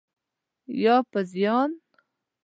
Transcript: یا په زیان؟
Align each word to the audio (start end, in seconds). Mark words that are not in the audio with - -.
یا 0.83 0.95
په 1.11 1.19
زیان؟ 1.31 1.71